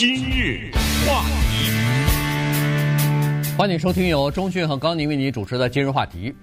[0.00, 0.70] 今日
[1.06, 1.70] 话题，
[3.54, 6.34] 欢迎收听由钟讯和高宁为您主持的今日话题。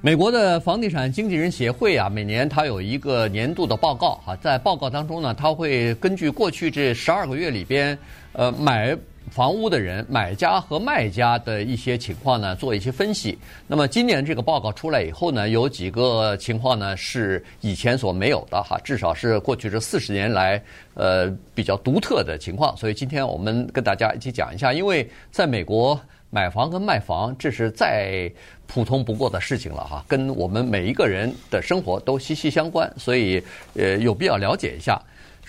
[0.00, 7.98] 美国的房地产经纪人协会啊，每年它有一个年度的报告啊，在报告当中呢，它会根据过去这十二个月里边，
[8.32, 8.96] 呃，买
[9.30, 13.38] 房屋的人、买家和卖家的一些情况呢，做一些分析。
[13.66, 20.60] 那么今年这个报告出来以后呢，有几个情况呢是以前所没有的哈，至少是过去这四十年来
[20.94, 22.76] 呃比较独特的情况。
[22.76, 25.98] 所以今天我们跟大家一起讲一下，因为在美国。
[26.32, 28.30] 买房跟卖房，这是再
[28.68, 33.42] 普通不过的事情了哈，跟我们每一个人的生活都息息相关，所以
[33.74, 34.96] 呃有必要了解一下。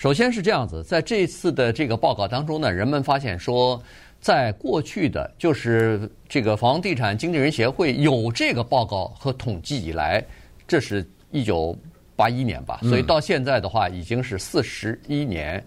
[0.02, 3.80] 首先是这样子，在这次的这个报告当中呢，人们发现说，
[4.18, 10.20] 在过去的就是这个房地产经纪人协会有这个报告和统计以来，
[10.66, 11.72] 这是一九
[12.16, 15.64] 八一年吧，所以到现在的话已经是四十一年。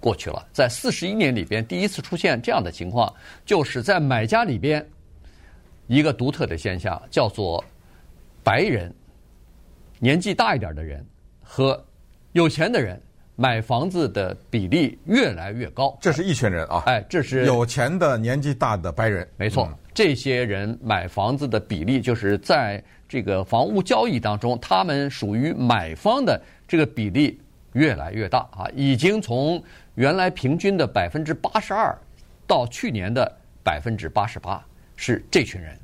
[0.00, 3.12] 过去了，在四十一年里边，第一次出现这样的情况，
[3.44, 4.82] 就是在买家里边
[5.88, 7.62] 一个独特的现象，叫做
[8.42, 8.90] 白人
[9.98, 11.04] 年纪大一点的人
[11.42, 11.84] 和
[12.32, 12.98] 有钱的人
[13.40, 15.96] 买房子的比例越来越高。
[16.00, 27.40] 这是一群人啊，哎，这是有钱的年纪大的白人，没错，这些人买房子的比例，就是在这个房屋交易当中，他们属于买方的这个比例
[27.74, 29.62] 越来越大啊，已经从
[29.94, 31.96] 原来平均的百分之八十二，
[32.44, 34.60] 到去年的百分之八十八
[34.96, 35.78] 是这群人，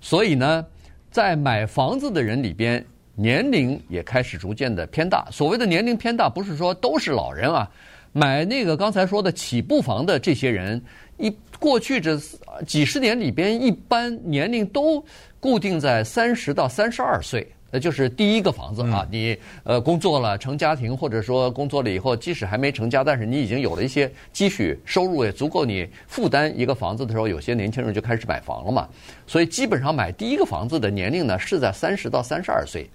[0.00, 0.64] 所以呢，
[1.10, 5.26] 在买房子的人里边，年龄也开始逐渐的偏大。
[5.30, 7.70] 所谓的年龄偏大，不是说都是老人啊，
[8.12, 10.82] 买那个刚才说的起步房的这些人，
[11.18, 12.18] 一过去这
[12.66, 15.04] 几十年里边，一般年龄都
[15.38, 17.46] 固定在三十到三十二岁。
[17.72, 28.88] 那就是第一个房子啊，你呃工作了成家庭，或者说工作了以后，即使还没成家，但是你已经有了一些积蓄，收入也足够你负担一个房子的时候，有些年轻人就开始买房了嘛。
[29.24, 32.90] 所以基本上买第一个房子的年龄呢是在三十到三十二岁，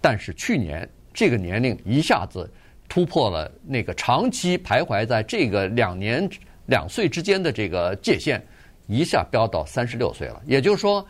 [0.00, 2.50] 但是去年这个年龄一下子
[2.88, 6.28] 突破了那个长期徘徊在这个两年
[6.66, 8.40] 两岁之间的这个界限，
[8.86, 11.06] 一下飙到三十六岁了，也就是说。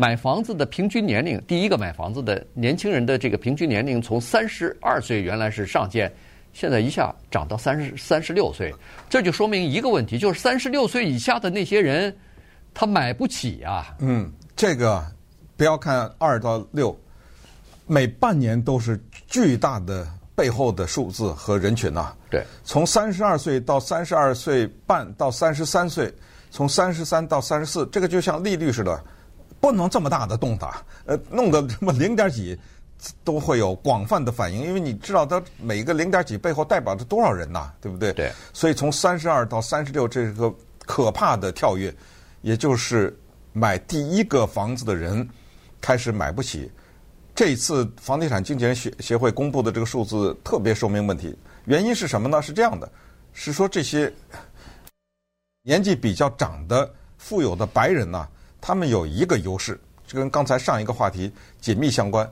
[0.00, 6.08] 买房子的平均年龄，第一个买房子的年轻人的这个平均年龄从三十二岁原来是上限，
[6.52, 8.72] 现在一下涨到三十三十六岁，
[9.10, 12.16] 这就说明一个问题，就是三十六岁以下的那些人，
[12.72, 13.92] 他买不起啊。
[13.98, 15.04] 嗯，这个
[15.56, 16.96] 不要看二到六，
[17.88, 20.06] 每半年都是巨大的
[20.36, 22.16] 背后的数字和人群呐、啊。
[22.30, 26.14] 对，从三十二岁到三十二岁半到三十三岁，
[26.50, 29.02] 从三十三到三十四，这个就像利率似的。
[29.60, 32.56] 不能这么大的动打，呃，弄得什么零点几
[33.24, 38.12] 都会有广泛的反应，因为你知道它每一个零点几背后代表着多少人呐，对不对？
[38.12, 38.30] 对。
[38.52, 40.54] 所以从三十二到三十六，这是个
[40.86, 41.92] 可怕的跳跃，
[42.42, 43.18] 也就是
[43.52, 45.28] 买第一个房子的人
[45.80, 46.70] 开始买不起。
[47.38, 51.32] 这一次房地产经纪人协协会公布的这个数字特别说明问题，
[51.66, 52.42] 原因是什么呢？
[52.42, 52.90] 是这样的，
[53.32, 54.12] 是说这些
[55.62, 58.26] 年纪比较长的富有的白人呐。
[58.60, 62.28] 他们有一个优势，就跟刚才上一个话题紧密相关，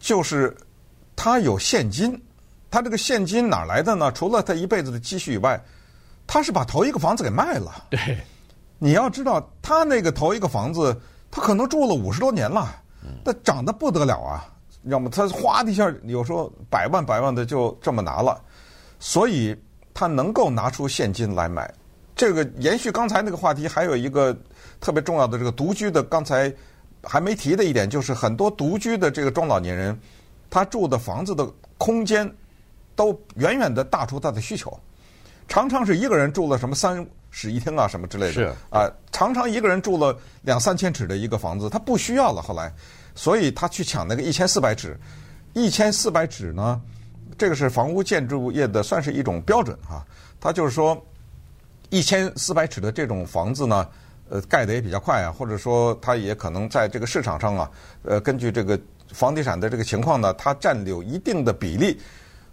[0.00, 0.52] 就是
[1.14, 2.20] 他有现金。
[2.72, 4.10] 他这个现金哪来的呢？
[4.10, 5.62] 除了他一辈子的积蓄以外，
[6.26, 7.84] 他是把头一个房子给卖了。
[7.88, 8.18] 对，
[8.80, 11.00] 你要知道，他那个头一个房子，
[11.30, 12.82] 他可能住了五十多年了，
[13.24, 14.46] 那涨得不得了啊！
[14.84, 18.40] 要么他哗的一下，有时候百万百万的就这么拿了，
[18.98, 19.56] 所以
[19.92, 21.72] 他能够拿出现金来买。
[22.14, 24.36] 这个延续刚才那个话题，还有一个。
[24.80, 26.54] 特别重要的这个独居的，刚才
[27.02, 29.98] 还没提的一点，就是很多独居的这个中老年人，
[30.48, 31.44] 他住的房子的
[31.76, 32.32] 空间
[32.94, 34.72] 都远远的大出他的需求，
[35.48, 42.42] 常常是一个人住了什么三室一厅啊什么之类的，是啊，常常一个人住了两三千尺的一个房子，他不需要了。
[42.42, 42.72] 后来，
[43.14, 44.98] 所以他去抢那个一千四百尺，
[45.54, 46.80] 一千四百尺呢，
[47.36, 50.04] 这个是房屋建筑业的算是一种标准哈，
[50.40, 51.00] 他就是说
[51.90, 53.88] 一千四百尺的这种房子呢。
[54.30, 57.70] 呃，盖的也比较快啊，或者说它也可能在这个市场上啊，
[58.02, 58.78] 呃，根据这个
[59.10, 61.98] 房地产的这个情况呢，它占有一定的比例。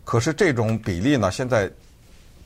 [0.05, 1.69] 可是这种比例呢，现在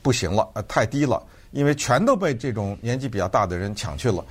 [0.02, 4.24] 不行了，呃，太低了，因为全都被这种年纪比较大的人抢去了。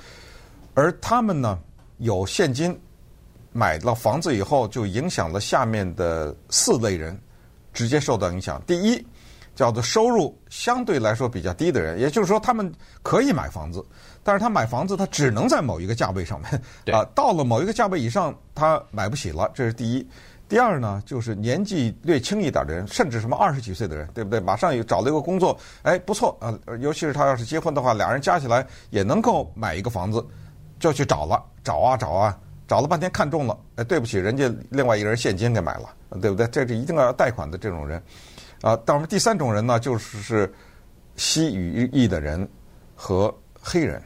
[0.74, 1.60] 而他们呢，
[1.98, 2.78] 有现金
[3.52, 7.20] 买了房子以后，就影响了下面的四类人，
[7.74, 8.62] 直接受到影响。
[8.66, 9.06] 第一，
[9.56, 12.72] 叫做收入相对来说比较低的人，也就是说，他们
[13.02, 13.84] 可以买房子。
[14.24, 20.08] 但是他买房子，他只能在某一个价位上面，啊，到了某一个价位以上，他买不起了，这是第一。
[20.50, 24.40] 第二呢，就是年纪略轻一点的人，甚至什么二十几岁的人，对不对？
[24.40, 30.26] 马上又找了一个工作，哎，不错啊，尤其是他要是结婚的话，俩人加起来也能够买一个房子，
[30.80, 32.36] 就去找了，找啊找啊，
[32.68, 35.88] 找了半天看中了，哎，对不起，人家另外一个人现金给买了，
[36.20, 36.48] 对不对？
[36.48, 38.02] 这是一定要贷款的这种人，
[38.62, 40.52] 啊，但我们第三种人呢，就是是
[41.16, 42.50] 西语裔的人
[42.96, 43.32] 和
[43.62, 44.02] 黑人。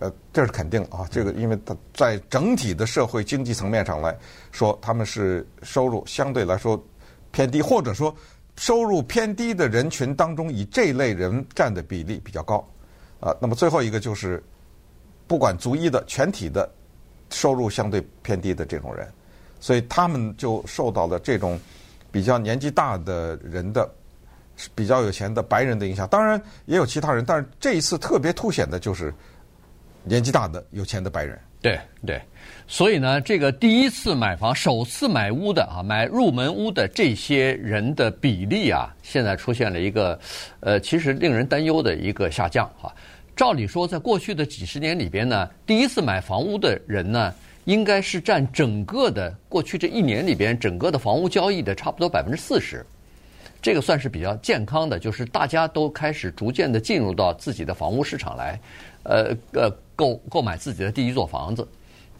[0.00, 4.16] 呃，这是肯定啊，这个因为他在整体的社会经济层面上来
[4.52, 6.80] 说，他们是收入相对来说
[7.32, 8.14] 偏低，或者说
[8.54, 12.64] 收入偏低的人群当中，以这类人占的比例比较高。
[13.18, 14.40] 啊，那么最后一个就是
[15.26, 16.70] 不管族裔的全体的
[17.30, 19.04] 收入相对偏低的这种人，
[19.58, 21.58] 所以他们就受到了这种
[22.12, 23.90] 比较年纪大的人的
[24.76, 26.06] 比较有钱的白人的影响。
[26.06, 29.12] 当然也有其他人，但是这一次特别凸显的就是。
[30.08, 32.20] 年纪大的有钱的白人，对对，
[32.66, 40.18] 所以呢，这个第一次买房、首次买屋的啊，买入门屋的这些人的比例啊，现在出现了一个
[40.60, 42.92] 呃，其实令人担忧的一个下降哈。
[43.36, 47.32] 照理说，在过去的几十年里边呢，第一次买房屋的人呢，
[47.66, 52.84] 应该是占整个的过去这一年里边整个的房屋交易的差不多百分之四十，
[53.62, 58.58] 这个算是比较健康的，就是大家都开始逐渐的进入到自己的房屋市场来，
[59.04, 59.70] 呃呃。
[59.98, 61.66] 购购买自己的第一座房子，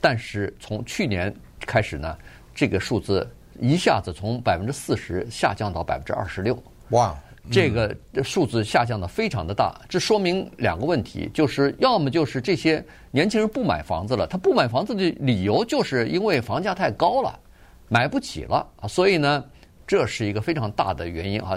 [0.00, 2.18] 但是从去年开始呢，
[2.52, 3.24] 这个数字
[3.60, 6.60] 一下子从百分之四十下降到百分之二十六。
[6.88, 7.16] 哇，
[7.52, 17.38] 这个数字下降的非常的大，这说明两个问题，就是要么就是这些年轻人不买房子了，他不买房子的理由就是因为房价太高了，
[17.86, 19.44] 买不起了啊，所以呢，
[19.86, 21.56] 这是一个非常大的原因啊。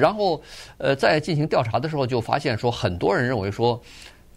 [0.00, 0.42] 然后
[0.78, 3.80] 呃，在进行调查的时候就发现说，很多人认为说。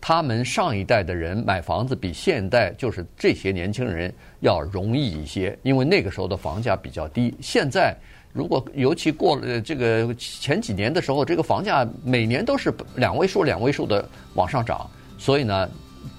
[0.06, 7.34] 他们上一代的人买房子比现代就是这些年轻人要容易一些，因为那个时候的房价比较低。
[7.40, 7.96] 现在
[8.34, 14.86] 如果尤其过了这个前几年的时候，这个房价每年都是两位数、两位数的往上涨，
[15.18, 15.70] 所以呢，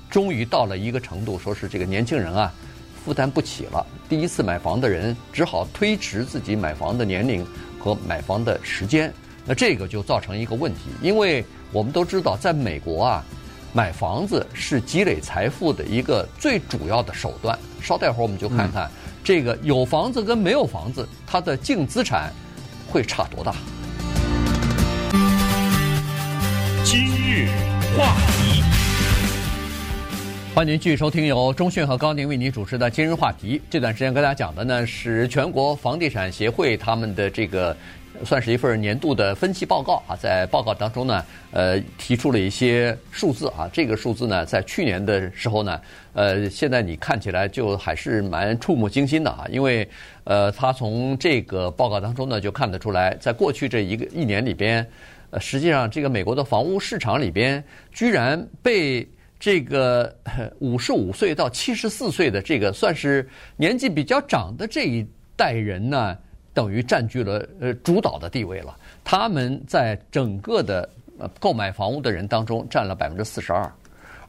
[0.08, 2.50] 终于到了一个程度，说是这个年轻人啊
[3.04, 3.86] 负担不起了。
[4.08, 7.46] 第一次买房的人只好推迟自己买房的年龄
[7.78, 9.12] 和买房的时间，
[9.44, 13.22] 那这个就造成一个问题，因为我们都知道，在美国啊。
[13.76, 17.58] 买房子是积累财富的一个最主要的手段。
[17.82, 18.88] 稍待会儿我们就看看，
[19.24, 22.32] 这个有房子跟没有房子，它的净资产
[22.88, 23.52] 会差多大？
[26.84, 27.48] 今日
[27.98, 28.62] 话题，
[30.54, 33.58] 欢迎您继续收听由中讯和高宁为您主持的《今日话题》。
[33.68, 37.76] 这段时间跟大家讲的呢是全国房地产协会他们的这个。
[38.22, 43.68] 算是一份年度的分析报告啊，在报告当中呢，呃，提出了一些数字啊。
[43.72, 45.80] 这个数字呢，在去年的时候呢，
[46.12, 49.46] 呃，现在你看起来就还是蛮触目惊心的啊。
[49.50, 49.88] 因为
[50.24, 54.86] 呃，他从这个报告当中呢，就看得出来，在过去这一个一年里边，
[55.30, 57.62] 呃，实际上这个美国的房屋市场里边，
[57.92, 59.06] 居然被
[59.40, 60.14] 这个
[60.60, 65.04] 五十五岁到七十四岁的这个算是年纪比较长的这一
[65.36, 66.16] 代人呢。
[66.54, 68.74] 等于占据了呃主导的地位了。
[69.02, 73.70] 他们在整个的呃购买房屋的人当中占了百分之四十二，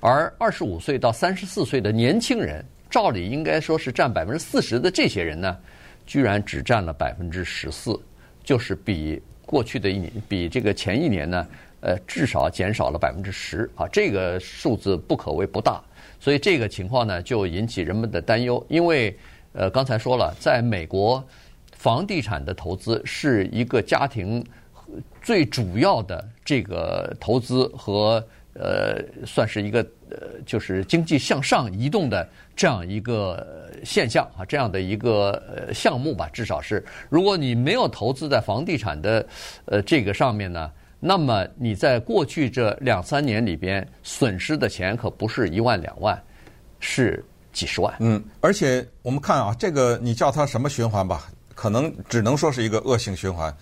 [0.01, 5.57] 而二十五岁到三十四岁的年轻人，照理应该说是占百分之四十的这些人呢，
[6.05, 7.97] 居然只占了百分之十四，
[8.43, 11.47] 就是比过去的一年，比这个前一年呢，
[11.81, 15.81] 呃至少减少了百分之十啊，这个数字不可谓不大。
[16.19, 19.15] 所以这个情况呢，就引起人们的担忧，因为
[19.53, 21.23] 呃刚才说了，在美国。
[21.85, 24.43] 房地产的投资是一个家庭
[25.21, 28.13] 最主要的这个投资和
[28.55, 36.83] 呃，算是一个呃，就是经济向上移动的这样一个现象啊，这样的一个呃项目吧，至少是。
[37.07, 39.23] 如果你没有投资在房地产的
[39.65, 46.19] 呃这个上面呢，那么你在过去这两三年里边损失的钱可不是一万两万，
[46.79, 47.23] 是
[47.53, 47.93] 几十万。
[47.99, 51.29] 嗯，而且我们看啊，这个你叫它什么循环吧？
[51.55, 53.55] 可能只能说是一个恶性循环，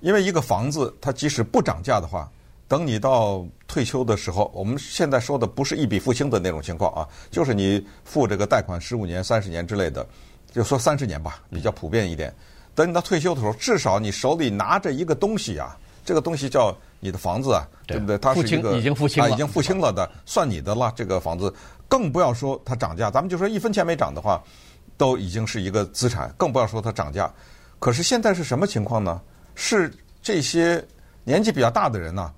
[0.00, 2.28] 因为一个房子它即使不涨价的话，
[2.66, 10.04] 等你到退休的时候，我们现在说的不是一笔付清的那种情况啊，就是你付这个贷款十五年、三十年之类的，
[10.50, 12.34] 就说三十年吧，比较普遍一点。
[12.74, 18.18] 等你到退休的时候，至少你手里拿着一个东西啊，这个东西叫你的房子啊，对不对？
[18.18, 20.92] 它是一个已经付清了，已经付清了的，算你的了。
[20.96, 21.54] 这个房子
[21.88, 24.42] 更不要说它涨价，咱们就说一分钱没涨的话。
[24.96, 27.32] 都已经是一个资产，更不要说它涨价。
[27.78, 29.20] 可是现在是什么情况呢？
[29.54, 30.84] 是这些
[31.22, 32.32] 年纪比较大的人呢，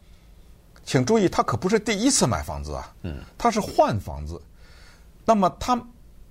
[0.85, 4.41] 请注意，他可不是第一次买房子啊，嗯，他是换房子。
[5.25, 5.81] 那么他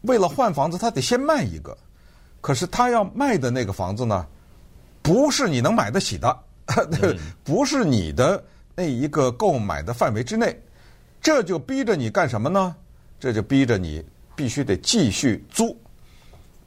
[0.01, 1.75] 为了换房子，他得先卖一个。
[2.41, 4.25] 可是他要卖的那个房子呢，
[5.01, 6.39] 不是你能买得起的，
[7.01, 8.43] 嗯、 不是你的
[8.75, 10.61] 那一个购买的范围之内，
[11.21, 12.75] 这就逼着你干什么呢？
[13.19, 14.05] 这就逼着你
[14.35, 15.75] 必须得继续租。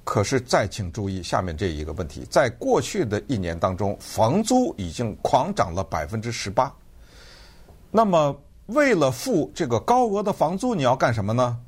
[0.08, 6.72] 可是再请注意下面这一个问题，在过去的一年当中，房租已经狂涨了百分之十八。
[7.90, 8.34] 那么
[8.68, 11.58] 为了付这个高额的房租，你要干什么呢？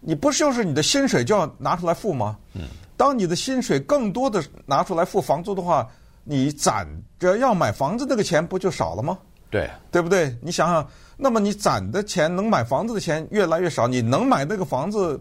[0.00, 2.36] 你不是就是你的薪水就要拿出来付吗？
[2.54, 2.62] 嗯。
[2.96, 5.88] 当你的薪水更多的拿出来付房租的话，
[6.24, 6.88] 你攒
[7.20, 9.16] 着要买房子那个钱不就少了吗？
[9.48, 10.36] 对，对不对？
[10.42, 10.84] 你想想，
[11.16, 15.20] 那么你攒的钱能买房子的钱越来越少，你能买那个房子。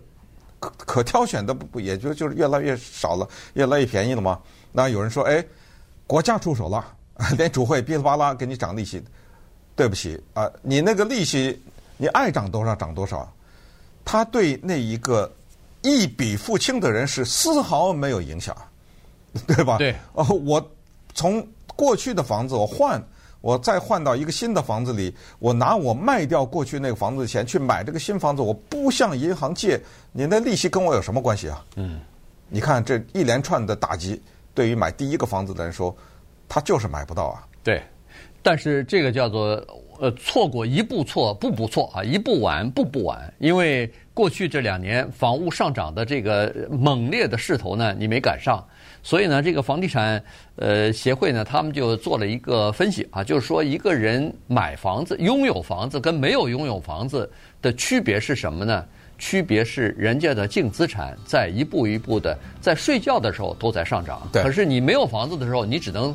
[0.60, 4.40] 可可挑选的不不也就就是越来越少了，越来越便宜了吗？
[4.72, 5.46] 那有人说，哎，
[6.08, 6.86] 国家出手了，
[7.38, 9.04] 连主会噼里啪啦给你涨利息，
[9.76, 11.62] 对不起啊，你那个利息
[11.98, 13.32] 你爱涨多少涨多少，
[14.04, 15.32] 他对那一个
[15.82, 18.56] 一笔付清的人是丝毫没有影响，
[19.48, 19.78] 对吧？
[19.78, 20.72] 对，哦，我
[21.14, 21.46] 从
[21.76, 23.04] 过去的房子我换。
[23.46, 29.80] 我再换到一个新的房子里，我拿我卖掉过去那个房子的钱去买这个新房子，我不向银行借，
[30.12, 31.64] 你那利息跟我有什么关系啊？
[31.76, 32.02] 嗯，
[32.50, 34.20] 你看这一连串的打击，
[34.56, 35.96] 对于买第一个房子的人说，
[36.50, 37.46] 他就是买不到啊。
[37.62, 37.80] 对，
[38.42, 39.64] 但是这个叫做
[40.00, 48.68] 呃错过一步错步步错啊，一步晚步步晚，因为过去这两年房屋上涨的这个猛烈的势头呢，你没赶上。
[49.06, 50.20] 所以呢，这个房地产
[50.56, 57.30] 呃协会呢，他们就做了一个分析啊，就是说一个人买房子、拥有房子跟没有拥有房子
[57.62, 58.84] 的区别是什么呢？
[59.20, 66.14] 区别是人家的净资产在一步一步的在睡觉的时候都在上涨，可是你没有房子的时候，你只能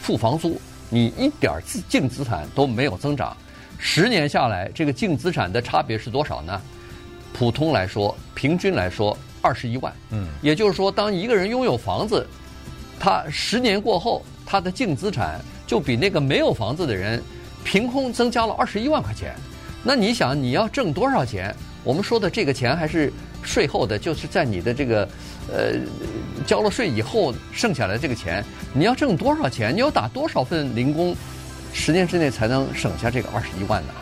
[0.00, 0.60] 付房租，
[0.90, 3.36] 你一点儿净资产都没有增长。
[3.78, 6.60] 十年下来，这个净资产的差别是多少呢？
[7.32, 9.16] 普通来说，平均来说。
[9.44, 12.26] 二十一万，嗯，也就是说，当一个人拥有房子，
[12.98, 17.22] 他十年过后，他的净资产就比那个没有房子的人
[17.62, 19.34] 凭空增加了二十一万块钱。
[19.82, 21.54] 那你想，你要挣多少钱？
[21.82, 25.06] 我们说的这个钱还是税后的，就是在你的这个
[25.52, 25.74] 呃
[26.46, 29.74] 交了税以后剩下来这个钱，你要挣多少钱？
[29.74, 31.14] 你要打多少份零工，
[31.74, 33.92] 十年之内才能省下这个二十一万呢？